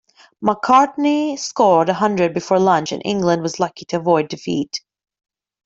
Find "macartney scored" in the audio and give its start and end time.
0.41-1.87